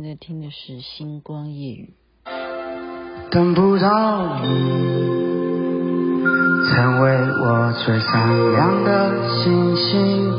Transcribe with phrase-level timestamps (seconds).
[0.00, 1.92] 现在听的是《星光夜语》。
[3.32, 4.48] 等不到你，
[6.68, 10.32] 成为我最闪亮的星星，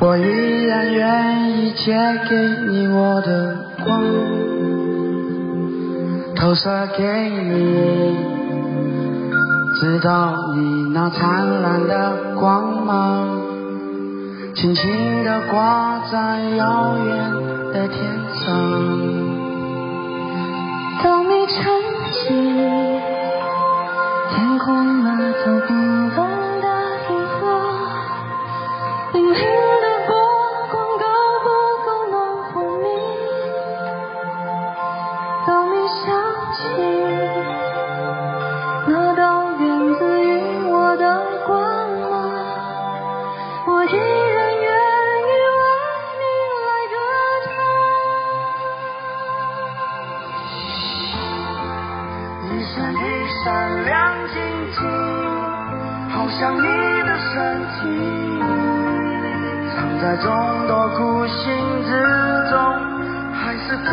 [0.00, 1.92] 我依然愿意借
[2.28, 2.36] 给
[2.66, 4.02] 你我的光，
[6.34, 8.16] 投射给你，
[9.80, 13.28] 直到你那灿烂的光芒，
[14.56, 17.32] 轻轻地挂在遥远
[17.72, 17.98] 的天
[18.34, 18.50] 上。
[21.02, 21.72] 当你沉
[22.12, 22.26] 寂
[24.30, 25.60] 天空那头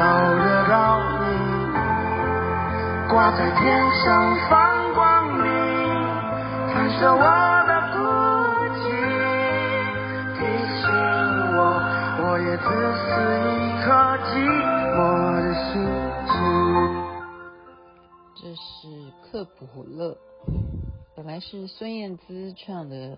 [0.08, 0.74] 得到
[1.22, 1.26] 你。
[3.10, 3.62] 挂在天
[4.04, 4.06] 上
[4.50, 5.46] 放光明，
[6.74, 7.22] 弹射我
[7.68, 7.98] 的孤
[8.76, 8.86] 寂，
[10.36, 10.40] 提
[10.82, 10.86] 醒
[11.56, 11.60] 我，
[12.22, 13.06] 我也只是
[13.48, 13.86] 一颗
[14.28, 14.28] 寂
[14.94, 14.98] 寞
[15.42, 15.68] 的星
[16.28, 16.36] 星。
[18.36, 18.62] 这是
[19.24, 20.18] 克卜勒，
[21.16, 23.18] 本来是孙燕姿唱的。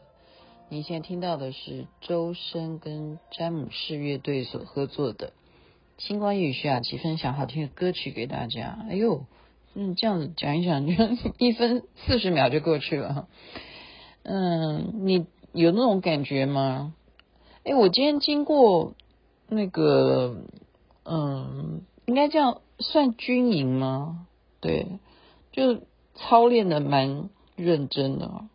[0.72, 5.28] 你现在听到的是周深跟詹姆士乐队所合作的
[6.00, 8.80] 《星光雨》，徐雅琪分享好听的歌曲给大家。
[8.90, 9.26] 哎呦！
[9.76, 10.94] 嗯，这样子讲一讲，就
[11.38, 13.28] 一分四十秒就过去了。
[14.24, 16.94] 嗯，你有那种感觉吗？
[17.66, 18.94] 哎，我今天经过
[19.50, 20.38] 那个，
[21.04, 24.26] 嗯，应该这样算军营吗？
[24.62, 24.88] 对，
[25.52, 25.82] 就
[26.16, 28.46] 操练的蛮认真的，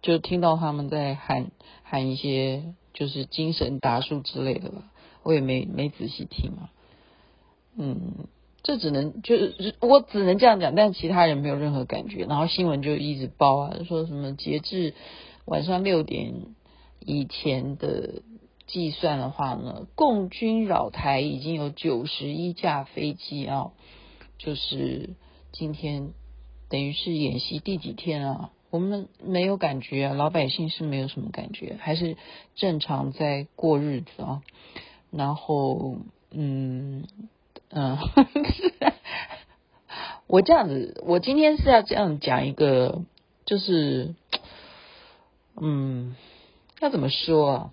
[0.00, 1.50] 就听到他们在喊
[1.82, 4.82] 喊一些就是精神达数之类的吧，
[5.26, 6.70] 我也没没仔细听啊，
[7.76, 8.26] 嗯。
[8.62, 12.24] 这只能就是我只能这样讲，但其他人没有任何感觉。
[12.24, 14.92] 然后新闻就一直报啊，说什么截至
[15.44, 16.34] 晚上六点
[16.98, 18.22] 以前的
[18.66, 23.70] 计算的话呢，共军扰台已经有九十一架飞机啊，
[24.36, 25.10] 就是
[25.52, 26.08] 今天
[26.68, 28.50] 等于是演习第几天啊？
[28.70, 32.16] 我们没有感觉啊，老百姓是没有什么感觉，还是
[32.56, 34.42] 正常在过日子啊。
[35.16, 35.96] 然后
[36.30, 37.04] 嗯。
[37.68, 37.98] 嗯，
[40.28, 43.02] 我这样子，我今天是要这样讲一个，
[43.44, 44.14] 就是，
[45.60, 46.14] 嗯，
[46.80, 47.70] 要怎么说啊？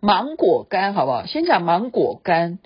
[0.00, 1.26] 芒果干好不好？
[1.26, 2.58] 先讲芒果干。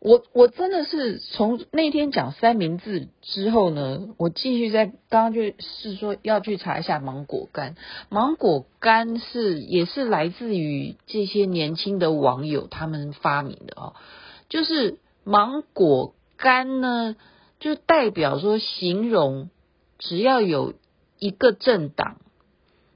[0.00, 7.76] 我我真的是从那天讲三明治之后呢，我继续在刚刚就是说要去查一下芒果干。
[8.08, 13.94] 芒果干是也是来自于这些年轻的网友他们发明的哦，
[14.48, 14.98] 就是。
[15.22, 17.14] 芒果干呢，
[17.60, 19.50] 就代表说形容，
[19.98, 20.72] 只要有
[21.18, 22.16] 一个政党，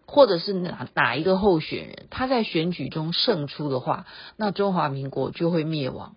[0.07, 4.07] 或者是哪哪一个候选人，他在选举中胜出的话，
[4.39, 6.17] 那中华民国就会灭亡。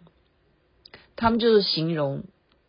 [1.17, 2.23] 他们就是形容，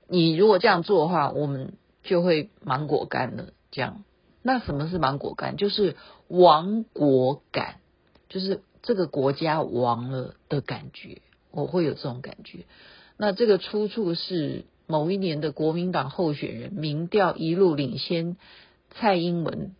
[0.08, 3.50] 你如果这样做的话，我们就会芒果干了。
[3.70, 4.02] 这样，
[4.42, 5.56] 那什么是芒果干？
[5.56, 5.94] 就是
[6.26, 7.76] 亡国感，
[8.30, 11.20] 就是这个国家亡了的感觉，
[11.50, 12.64] 我会有这种感觉。
[13.18, 18.38] 那这个出处是某一年的国民党候选人民调一路领先
[18.90, 19.74] 蔡英文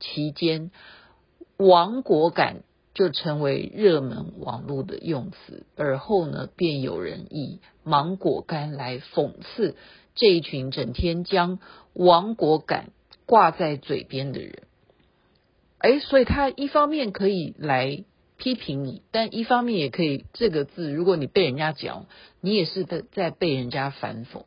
[0.00, 0.70] 期间，
[1.58, 2.62] 亡国感
[2.96, 9.76] 就成为热门网络的用词，而后呢，便有人以芒果干来讽刺
[10.14, 11.58] 这一群整天将
[11.92, 12.88] 亡国感
[13.26, 14.62] 挂在嘴边的人。
[15.76, 18.04] 哎，所以他一方面可以来。
[18.38, 22.04] 批评你，但一方面也可以这个字，如果你被人家讲，
[22.42, 24.42] 你也是在在被人家反讽。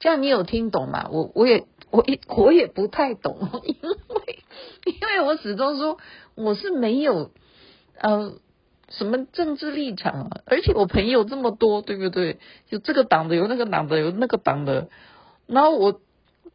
[0.00, 1.10] 这样你有听懂吗？
[1.12, 3.36] 我我也我也我也不太懂，
[3.66, 4.38] 因为
[4.86, 5.98] 因为我始终说
[6.36, 7.32] 我是没有
[8.00, 8.34] 呃
[8.88, 12.38] 什么政治立场啊，而且我朋友这么多，对不对？
[12.68, 14.88] 有这个党的，有那个党的，有那个党的，
[15.46, 16.00] 然后我。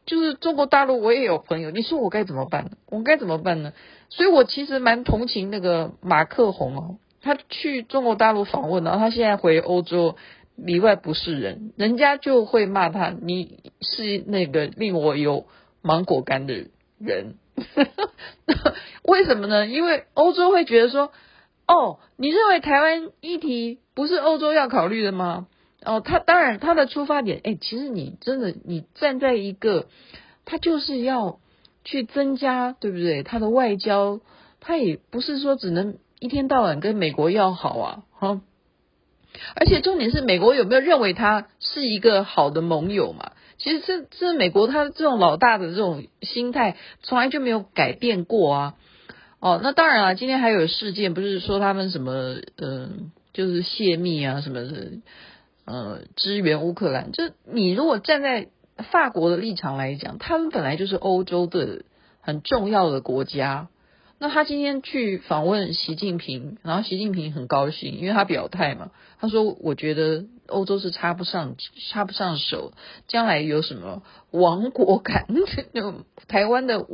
[0.06, 1.69] 就是中国大陆，我也有朋友。
[1.69, 2.71] 你说我该怎么办？
[2.88, 3.74] 我该怎么办呢？
[4.09, 10.15] 所以我其实蛮同情那个马克宏哦，他去中国大陆访问，然后他现在回欧洲，
[10.56, 15.45] 里外不是人，人家就会骂他，你是那个令我有
[15.83, 16.56] 芒果干的
[16.97, 17.35] 人。
[19.03, 19.68] 为什么呢？
[19.68, 21.12] 因为欧洲会觉得说，
[21.69, 25.45] 哦，你认为台湾议题不是欧洲要考虑的吗？
[25.86, 29.86] 哦，他当然他的出发点，哎，其实你真的你站在一个，
[30.45, 31.39] 他就是要
[31.86, 33.21] 去增加，对不对？
[33.21, 34.19] 他的外交，
[34.60, 38.42] 他也不是说只能一天到晚跟美国要好啊，哈。
[39.56, 43.33] 而且重点是，美国有没有认为他是一个好的盟友嘛？
[43.60, 48.75] 其实这这美国他这种老大的这种心态，从来就没有改变过啊。
[49.39, 54.91] 哦，那当然了，今天还有事件，不是说他们什么，嗯、就是泄密啊，什么的，
[55.63, 57.13] 呃，支援乌克兰。
[57.13, 58.50] 就你如果站在
[58.91, 61.83] 法国的立场来讲，他们本来就是欧洲的
[62.19, 63.69] 很重要的国家。
[64.21, 71.56] 那他今天去访问习近平，然后习近平很高兴，因为他表态嘛，他说：“我觉得欧洲是插不上
[71.89, 72.74] 插不上手，
[73.07, 75.27] 将来有什么亡国感？
[76.27, 76.85] 台湾的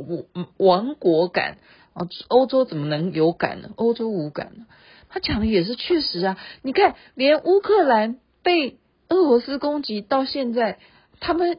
[0.58, 1.58] 亡国感。”
[1.96, 3.70] 哦，欧洲怎么能有感呢？
[3.76, 4.66] 欧洲无感呢？
[5.08, 6.36] 他讲的也是确实啊。
[6.60, 8.76] 你看，连乌克兰被
[9.08, 10.78] 俄罗斯攻击到现在，
[11.20, 11.58] 他们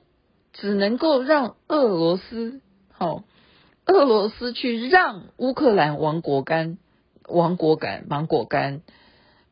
[0.53, 2.61] 只能够让俄罗斯，
[2.91, 3.23] 好，
[3.85, 6.77] 俄罗斯去让乌克兰亡国干、
[7.27, 8.81] 亡国感、亡国干。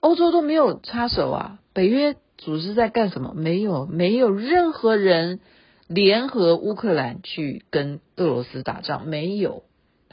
[0.02, 1.60] 欧洲都没有插手啊。
[1.74, 3.34] 北约组织在干什么？
[3.34, 5.40] 没有，没有任何人
[5.88, 9.64] 联合乌克兰去跟俄罗斯打仗，没有。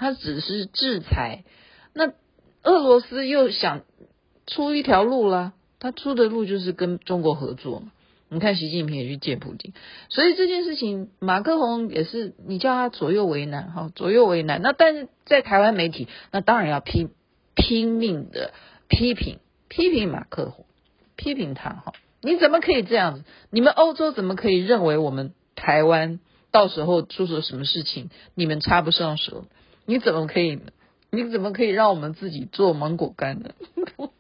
[0.02, 1.44] 他只是制裁，
[1.94, 2.08] 那
[2.62, 3.82] 俄罗斯又想
[4.46, 7.92] 出一条路啦，他出的路就是跟中国合作嘛。
[8.28, 9.74] 你看习近平也去见普京，
[10.08, 14.62] 所以这件事情马克宏也是你叫他左右为难哈，左右为难。
[14.62, 17.10] 那但是在台湾媒体，那当然要拼
[17.54, 18.54] 拼命的
[18.88, 19.38] 批评
[19.68, 20.64] 批评马克宏，
[21.14, 23.24] 批评他哈，你怎么可以这样子？
[23.50, 26.18] 你们欧洲怎么可以认为我们台湾
[26.50, 29.44] 到时候出了什么事情，你们插不上手？
[29.86, 30.60] 你怎么可以？
[31.10, 33.50] 你怎么可以让我们自己做芒果干呢？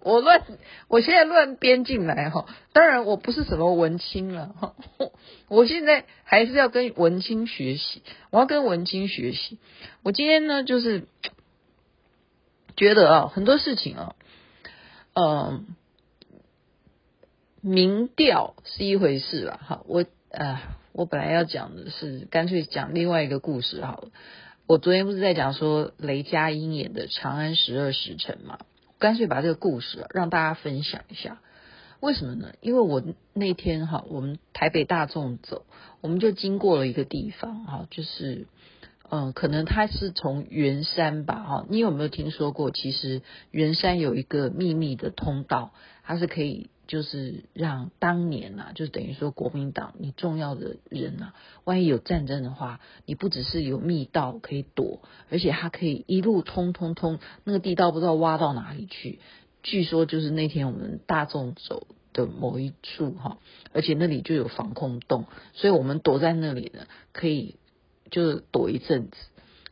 [0.00, 0.42] 我乱，
[0.88, 2.46] 我现在乱编进来哈。
[2.72, 4.74] 当然，我不是什么文青了哈。
[5.48, 9.58] 我现在还是要跟文青学习，我要跟文青学习。
[10.02, 11.06] 我今天呢，就是
[12.76, 14.14] 觉得啊，很多事情啊，
[15.14, 15.66] 嗯，
[17.60, 19.82] 民调是一回事了哈。
[19.86, 20.60] 我呃，
[20.92, 24.08] 我本来要讲的是，干脆讲另外一个故事好了。
[24.68, 28.58] 我昨天不是在讲说雷佳音演的《长安十二时辰》嘛？
[28.98, 31.40] 干脆把这个故事啊让大家分享一下。
[32.00, 32.52] 为什么呢？
[32.60, 33.00] 因为我
[33.32, 35.66] 那天哈，我们台北大众走，
[36.00, 38.48] 我们就经过了一个地方哈，就是
[39.10, 41.66] 嗯，可能他是从圆山吧哈。
[41.68, 42.70] 你有没有听说过？
[42.70, 45.72] 其实圆山有一个秘密的通道，
[46.04, 46.70] 它是可以。
[46.88, 59.18] 就是让当年呐、啊，就是等于说国民党你重要的人呐、啊，万一有战争的话，你不只是有密道可以躲，而且它可以一路通通通，那个地道不知道挖到哪里去。
[59.64, 63.38] 据说就是那天我们大众走的某一处哈，
[63.72, 65.24] 而且那里就有防空洞，
[65.54, 67.56] 所以我们躲在那里呢，可以
[68.10, 69.16] 就是躲一阵子。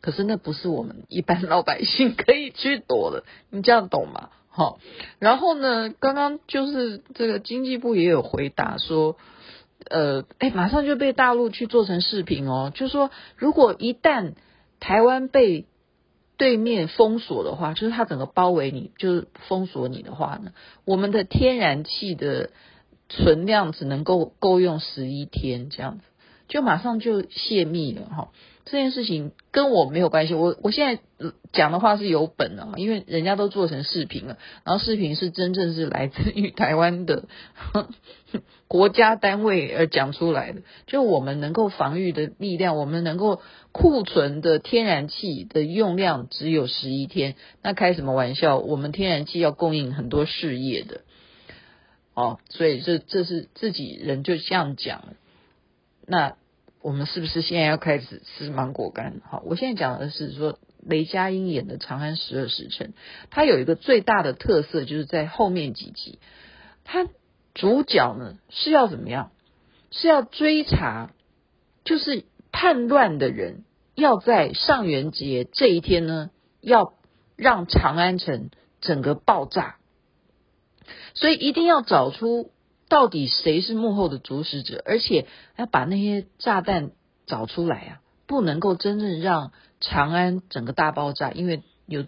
[0.00, 4.30] 可是那不是我们一般老百姓可以去躲的，你这样懂吗？
[4.54, 4.78] 好，
[5.18, 9.16] 然后呢，刚刚就是这个经济部也有回答说，
[9.90, 14.34] 呃，哎，马上就被大陆去做成视频哦，就说如果一旦
[14.78, 15.66] 台湾被
[16.36, 20.52] 对面封锁的话，就是它整个包围你，就是封锁你的话呢，
[20.84, 22.50] 我们的天然气的
[23.08, 26.04] 存量只能够够用十一天这样子，
[26.48, 28.28] 就马上就泄密了哈。
[28.66, 31.02] 这件事情跟我没有关系，我我现在
[31.52, 37.28] 讲的话是有本的，因为人家都做成视频了，然后视频是真正是来自于台湾的
[38.68, 48.56] 国家单位而讲出来的，就我们能够防御的力量，我们能够库存的天然气的用量只有十一天，那开什么玩笑？
[48.56, 51.02] 我们天然气要供应很多事业的，
[52.14, 55.04] 哦，所以这这是自己人就这样讲，
[56.06, 56.36] 那。
[56.82, 59.22] 我们是不是现在要开始吃芒果干？
[59.24, 62.88] 好，我现在讲的是说雷佳音演的《长安十二时辰》，
[63.30, 66.18] 它有一个最大的特色，就是在后面几集，
[66.84, 67.08] 它
[67.54, 69.32] 主角呢是要怎么样？
[69.90, 71.10] 是要追查，
[71.86, 76.28] 就是叛乱的人要在上元节这一天呢，
[76.60, 76.92] 要
[77.34, 78.50] 让长安城
[78.82, 79.76] 整个爆炸，
[81.14, 82.50] 所以一定要找出。
[82.94, 84.80] 到底谁是幕后的主使者？
[84.86, 86.92] 而且要把那些炸弹
[87.26, 88.00] 找出来啊！
[88.28, 92.04] 不能够真正让长安整个大爆炸，因为有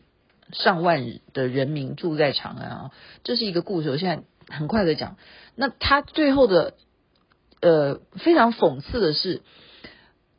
[0.52, 2.90] 上万的人民住在长安啊。
[3.25, 5.16] 这是一个故事，我现在很快的讲。
[5.57, 6.75] 那他最后的
[7.61, 9.43] 呃非常讽刺的是，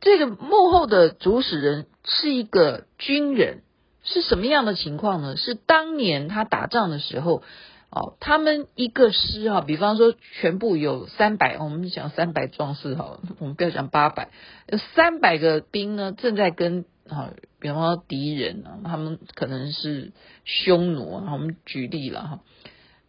[0.00, 3.60] 这个幕后的主使人是一个军人，
[4.02, 5.36] 是什么样的情况呢？
[5.36, 7.42] 是当年他打仗的时候。
[7.90, 14.28] 哦，他们一个师哈，比方说全部有三百，我们讲三百壮士哈，我们不要讲八百，
[14.66, 20.12] 有三百个兵呢，正在跟哈，比方说敌人啊，他们可能是
[20.44, 22.40] 匈奴啊，我们举例了哈，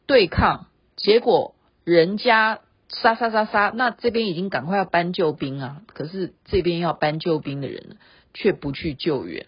[0.07, 7.98] 对抗，结果人家杀杀杀杀，那这边已经赶快要搬救兵啊，可是这边要搬救兵的人
[8.33, 9.45] 却不去救援，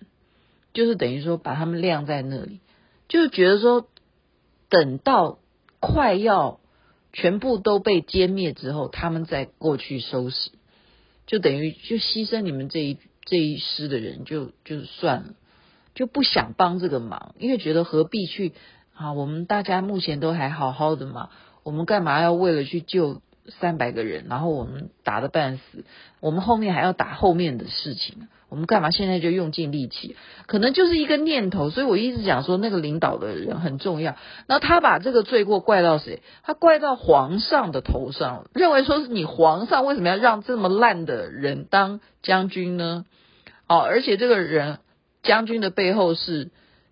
[0.74, 2.60] 就是等于说把他们晾在那里，
[3.08, 3.88] 就是觉得说。
[4.72, 5.38] 等到
[5.80, 6.60] 快要
[7.14, 10.50] 全部都被歼灭之后，他们再过去收拾，
[11.28, 15.34] 就等于就牺牲你们这一这一师的人就就算了，
[15.94, 18.54] 就不想帮这个忙，因为觉得何必去
[18.96, 19.14] 啊？
[19.14, 21.30] 我们大家目前都还好好的嘛，
[21.64, 23.22] 我们干嘛要为了去救？
[23.60, 25.84] 三百个人，然后我们打得半死，
[26.20, 30.16] 我们后面还要打后面的事情，我们干嘛现在就用尽力气？
[30.46, 34.16] 可能就是一个念头，所以我一直讲说那个领导的人很重要。
[34.48, 36.22] 那他把这个罪过怪到谁？
[36.44, 43.06] 他怪到皇上的头上，认为说是你皇上为什么要让这么烂的人当将军呢？
[43.68, 44.80] 哦，而且这个人
[45.24, 46.52] 将军的背后是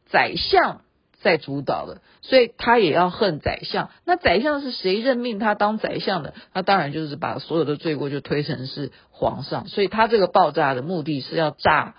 [0.09, 0.81] 宰相。
[1.21, 3.89] 在主导的，所以他也要恨宰相。
[4.05, 6.33] 那宰相是谁任命他当宰相的？
[6.53, 9.67] 那当然就是把所有的罪过就推成是皇上。
[9.67, 11.95] 所以他这个爆炸的目的是要炸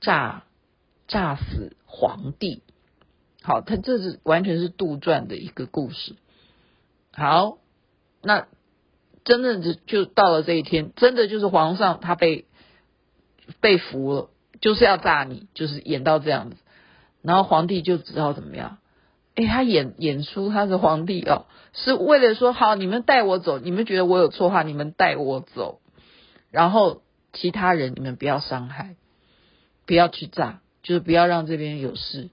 [0.00, 0.44] 炸
[1.06, 2.62] 炸死皇帝。
[3.42, 6.16] 好，他这是完全是杜撰的一个故事。
[7.12, 7.58] 好，
[8.22, 8.48] 那
[9.24, 12.46] 真的就就到了这一天，真的就是皇上他被
[13.60, 16.56] 被俘了，就是要炸你，就是演到这样子。
[17.24, 18.76] 然后皇帝就知道怎么样，
[19.34, 25.80] 哎，他演演出他是皇帝哦，是为了说好，你们带我走，你们觉得我有错话，你们带我走，
[26.50, 27.00] 然后
[27.32, 28.96] 其他人你们不要伤害，
[29.86, 32.28] 不要去炸，就是不要让这边有事，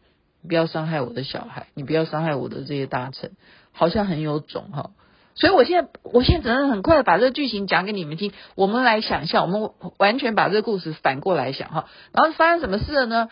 [0.45, 3.31] 不要伤害我的小孩，你不要伤害我的这些大臣，
[3.71, 4.91] 好像很有种哈、
[5.35, 13.29] 所以我现在我现在只能很快的把这个剧情讲给你们听，我们来想象，我们完全把这个故事反过来想哈，然后发生什么事了呢？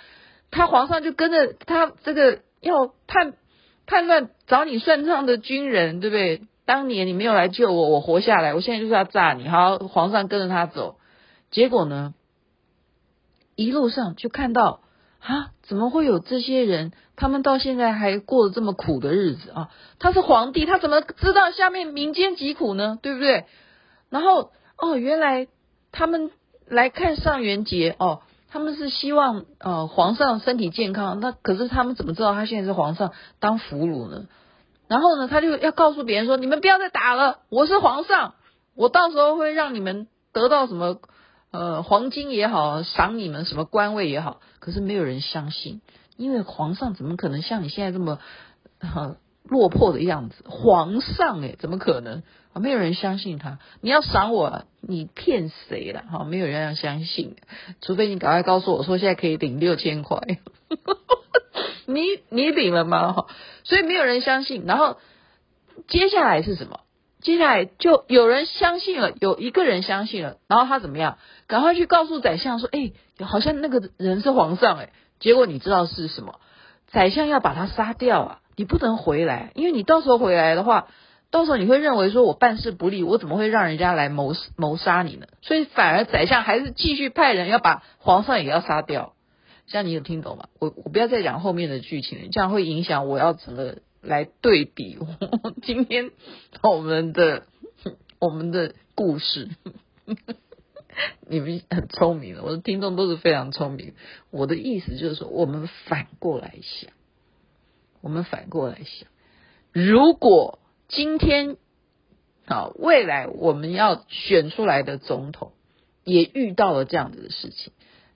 [0.52, 3.34] 他皇上就跟着他这个要叛
[3.86, 6.44] 叛乱找你算账的军人，对不对？
[6.66, 9.48] 当年你没有来救我，我活下来，我现在就是要炸你。
[9.48, 10.98] 好，皇上跟着他走，
[11.50, 12.14] 结果呢，
[13.56, 14.82] 一路上就看到
[15.20, 16.92] 啊，怎么会有这些人？
[17.16, 19.70] 他们到现在还过得这么苦的日子啊？
[19.98, 23.00] 他是皇帝，他怎么知道下面民间疾苦呢？
[23.02, 23.46] 对不对？
[24.10, 25.48] 然后哦，原来
[25.92, 26.30] 他们
[26.68, 28.22] 来看上元节哦。
[28.52, 34.26] 他们是希望呃皇上身体健康，那可是他们怎么知道他现在是皇上当俘虏呢？
[34.88, 38.34] 然后呢，他就要告诉别人说：“你们不要再打了，我是皇上，
[38.74, 40.98] 我到时候会让你们得到什么
[41.52, 45.82] 呃黄金也好，赏你们什么官位也好。”可是没有人相信，
[46.18, 48.18] 因为皇上怎么可能像你现在这么
[48.80, 50.44] 呃落魄的样子？
[50.50, 52.24] 皇上诶，怎么可能？
[52.54, 53.60] 啊，没有人相信他。
[53.82, 56.04] 你要赏我，你骗谁了？
[56.12, 57.36] 哈，没有人要相信，
[57.82, 60.20] 除非你赶快告诉我说现在可以领六千块。
[61.86, 63.14] 你你领了吗？
[63.14, 63.28] 哈，
[63.64, 64.66] 所以没有人相信。
[64.66, 64.98] 然后
[65.88, 66.80] 接下来是什么？
[67.22, 70.38] 接下来就有人相信了，有一个人相信了。
[70.48, 71.18] 然后他怎么样？
[71.48, 72.94] 赶快去告诉宰相说：“哎，
[73.26, 74.90] 好像那个人是皇上。”哎，
[75.20, 76.40] 结果你知道是什么？
[76.88, 78.42] 宰相要把他杀掉啊！
[78.56, 80.88] 你不能回来，因为你到时候回来的话。
[81.32, 85.28] 到时候你会认为说，我办事不力，我怎么会让人家来谋谋杀你呢？
[85.42, 89.14] 所以反而宰相还是继续派人要把皇上也要杀掉。
[89.68, 90.50] 这样你有听懂吗？
[90.58, 94.98] 我我不要再讲后面的剧情了，这样会影响我要怎么来对比
[95.62, 96.10] 今天
[96.64, 97.44] 我们的
[98.18, 99.50] 我们的故事。
[101.30, 103.94] 你们很聪明的，我的听众都是非常聪明。
[104.32, 106.92] 我的意思就是说，我们反过来想，
[108.02, 109.08] 我们反过来想，
[109.72, 110.58] 如果。
[110.90, 111.56] 今天
[112.46, 115.54] 啊，未来我们要选出来的总统
[116.04, 117.72] 也遇到了这样子的事情，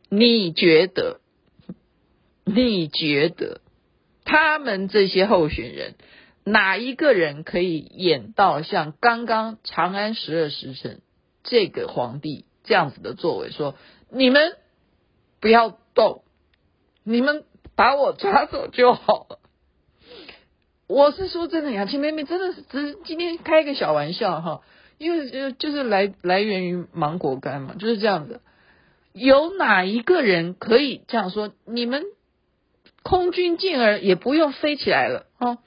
[0.09, 1.21] 你觉得？
[2.45, 3.61] 你觉得
[4.25, 5.95] 他们这些候选人
[6.43, 10.99] 哪一个人可以演到像刚刚长安十二时辰
[11.43, 13.49] 这个皇帝这样子的作为？
[13.49, 13.75] 说
[14.09, 14.57] 你们
[15.39, 16.23] 不要动，
[17.05, 17.45] 你们
[17.77, 19.39] 把我抓走就好了。
[20.87, 24.61] 我是说真的呀，亲妹妹真的是只是今天开一个小玩笑哈，
[24.97, 28.41] 因为就就是来来源于芒果干嘛，就是这样的。
[29.13, 31.51] 有哪一个人可以这样说？
[31.65, 32.03] 你们
[33.03, 35.59] 空军进而也不用飞起来了哈，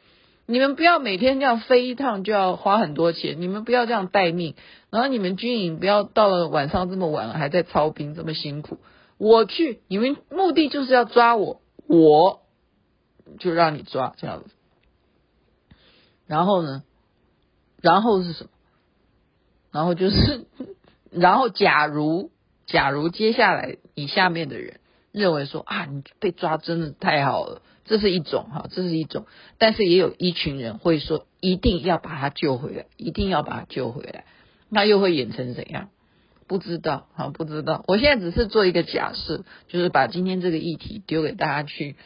[0.47, 4.55] 你们不要每天这样飞一趟就要花很多钱，你们不要这样待命，
[4.91, 8.79] 然后你们军营不要到了晚上这么晚了还在操兵这么辛苦。
[9.17, 12.41] 我去，你们目的就是要抓我，我
[13.39, 14.51] 就让你抓这样子。
[16.27, 16.83] 然后呢？
[17.81, 18.51] 然后是什么？
[19.71, 20.47] 然后就是，
[21.11, 22.31] 然后假如
[22.67, 24.81] 假如接下来你下面的人
[25.13, 29.27] 认为说啊，你被抓真的太好了，这是一种哈，这是一种，
[29.59, 34.25] 但是也有一群人会说一定要把他救回来，一定要把他救回来，
[34.69, 35.91] 那又会演成怎样？
[36.49, 37.85] 不知道，哈，不知道。
[37.89, 41.97] 我现在只是做一个假设，就是把今天这个议题丢给大家去，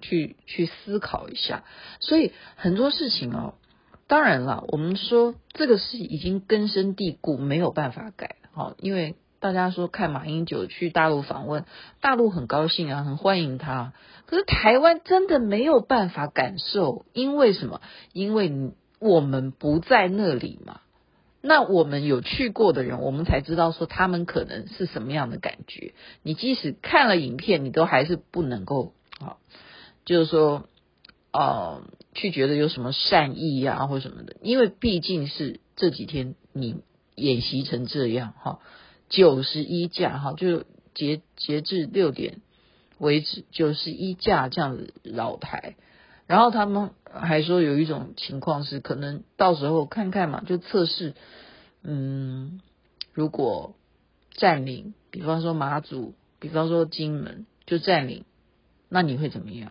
[0.00, 1.64] 去去思考一下。
[2.00, 3.54] 所以很多事情哦，
[4.06, 8.36] 当然了，我们说这个是已经根深蒂固，没有办法改。
[8.52, 11.64] 好，因为大家说看马英九去大陆访问，
[12.00, 13.92] 大陆很高兴啊，很欢迎他。
[14.26, 17.80] 可是台湾真的没有办法感受，因为什么？
[18.12, 20.80] 因为我们不在那里嘛。
[21.42, 25.94] 那我们有去过的人，我们才知道说他们可能是什么样的感觉。
[26.22, 29.38] 你即使看了影片，你都还是不能够啊，
[30.10, 30.68] 就是说，
[31.32, 36.82] 呃，去觉得有什么善意啊或什么的，因为毕竟是这几天你
[37.14, 38.58] 演习成这样哈，
[39.08, 40.64] 九十一架哈，就
[40.94, 42.40] 截截至六点
[42.98, 45.76] 为止，九十一架这样子绕台。
[46.26, 51.14] 然后他们还说有一种情况是，可能到时候看看嘛，就测试，
[51.84, 52.60] 嗯，
[53.12, 53.76] 如果
[54.32, 58.24] 占领，比方说马祖，比方说金门，就占领，
[58.88, 59.70] 那你会怎么样？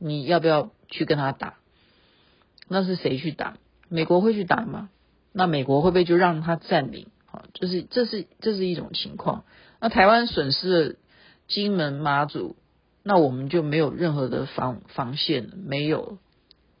[0.00, 1.58] 你要不要去跟他打？
[2.66, 3.58] 那是谁去打？
[3.88, 4.90] 美国会去打吗？
[5.32, 7.06] 那美国会不会就让他占领？
[7.26, 9.44] 好，就是这是这是一种情况。
[9.80, 10.96] 那台湾损失了
[11.46, 12.56] 金门、马祖。
[13.02, 16.18] 那我们就没有任何的防防线了，没有，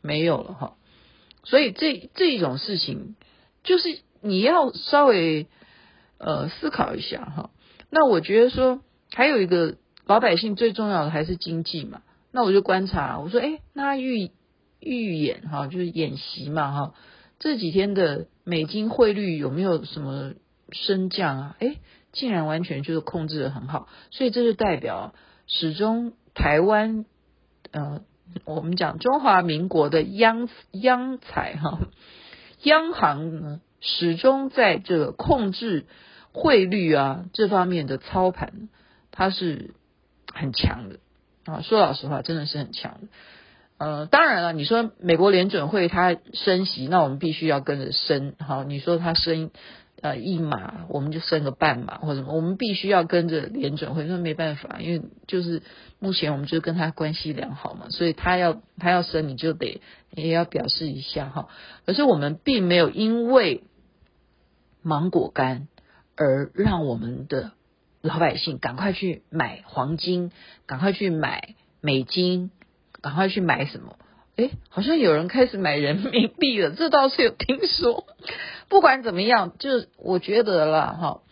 [0.02, 0.76] 没有了哈。
[1.44, 3.16] 所以这这一种事情，
[3.64, 5.46] 就是你要稍微
[6.18, 7.50] 呃思考一下哈。
[7.88, 8.82] 那我觉得说，
[9.14, 12.02] 还有一个老百姓最重要的还是经济嘛。
[12.32, 14.30] 那我就观察，我说，哎，那预
[14.80, 16.94] 预演哈，就是演习嘛哈。
[17.38, 20.34] 这几天的美金汇率有没有什么
[20.72, 21.56] 升降啊？
[21.58, 21.76] 哎，
[22.12, 25.14] 竟然完全就是控制的很好，所以这就代表。
[25.52, 27.04] 始终台湾，
[27.72, 28.02] 呃，
[28.44, 31.80] 我们讲中华民国的央央财哈，
[32.62, 35.86] 央行呢始终在这个控制
[36.30, 38.68] 汇率啊这方面的操盘，
[39.10, 39.74] 它是
[40.32, 41.00] 很强的
[41.44, 41.60] 啊。
[41.62, 43.08] 说老实话，真的是很强的。
[43.78, 48.34] 呃，当然了，你说美国联准会它升息，那我们必须要跟着升。
[48.38, 49.50] 好，你说它升。
[50.02, 55.62] 呃，一码我们就升个半码或者什么，我们必须要跟着联准会，那没办法，因为就是
[55.98, 61.48] 目前我们就跟他关系良好嘛，所以他要他要升，你就得也要表示一下哈。
[61.84, 63.64] 可是我们并没有因为
[64.80, 65.68] 芒果干
[66.16, 67.52] 而让我们的
[68.02, 70.32] 老百姓赶快去买黄金，
[70.66, 72.50] 赶快去买美金，
[73.00, 73.98] 赶快去买什么？
[74.36, 78.06] 诶，好像有人开始买人民币了，这倒是有听说。
[78.68, 81.22] 不管怎么样，就是我觉得啦，哈，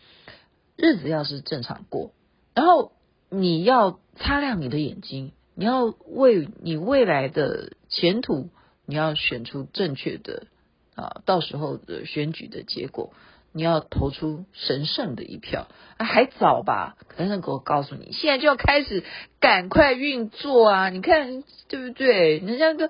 [0.76, 2.12] 日子要是正常过，
[2.54, 2.92] 然后
[3.30, 8.50] 你要擦亮你的眼睛，你要为你未来的前途，
[8.84, 10.48] 你要选出正确的
[10.94, 13.14] 啊，到时候的选举的结果，
[13.52, 16.96] 你要投出神圣的一票啊，还早吧？
[17.08, 19.02] 可是我告诉你，现在就要开始
[19.40, 20.88] 赶快运作啊！
[20.90, 22.38] 你看对不对？
[22.38, 22.88] 人家都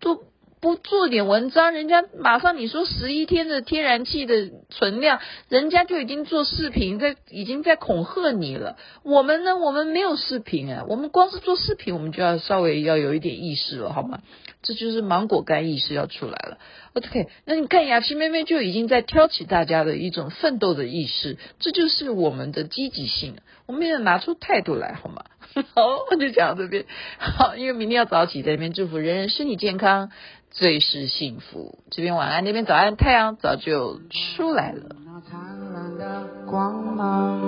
[0.00, 0.24] 都。
[0.64, 8.78] 不做点文章，人家马上你说十一天的天然气的存量，人家就已经做视频在已经在恐吓你了。
[9.02, 14.20] 我们呢，我们没有视频啊，我们光是做视频，我们就要稍微要有一点意识了，好吗？
[14.62, 16.56] 这就是芒果干意识要出来了。
[16.94, 25.26] OK，那你看雅琪妹妹就已经在挑起大家的一种奋斗的意识，这就是我们的积极性，我们要拿出态度来，好吗？
[25.74, 26.86] 好，我就讲到这边。
[27.18, 30.10] 好，因为明天要早起，在这边祝福人人身体健康。
[30.54, 33.98] 最是幸福，这边晚安，那边早安，太阳早就
[34.36, 34.94] 出来了。
[35.04, 35.40] 那灿
[35.74, 37.40] 烂的光芒，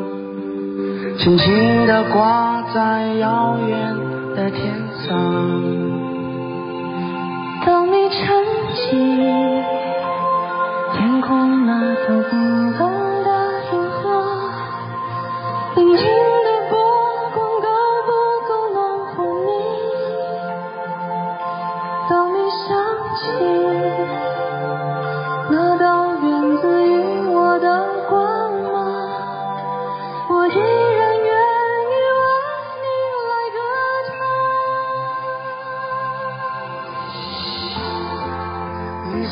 [1.16, 3.96] 轻轻的挂在遥远
[4.34, 5.14] 的天上。
[7.64, 8.90] 当你撑起
[10.98, 12.32] 天空那道不
[12.76, 12.90] 动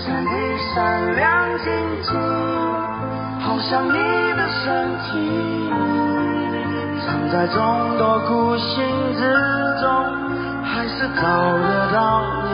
[0.05, 0.29] 闪一
[0.75, 2.13] 闪亮晶晶
[3.41, 3.93] 好像你
[4.37, 5.71] 的身体
[7.07, 9.33] 藏在众多孤星之
[9.81, 9.89] 中
[10.63, 11.23] 还是找
[11.57, 12.49] 得到你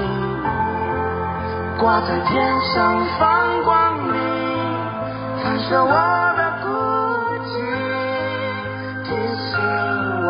[1.80, 4.14] 挂在天上放光明
[5.42, 5.90] 反射我
[6.36, 6.68] 的孤
[7.46, 7.50] 寂
[9.02, 9.58] 提醒
[10.24, 10.28] 我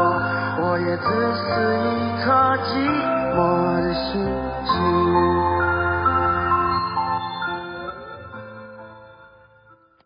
[0.63, 1.49] 我也只是
[1.85, 2.33] 一颗
[2.65, 2.69] 寂
[3.37, 3.39] 寞
[3.83, 4.09] 的星
[4.65, 5.30] 星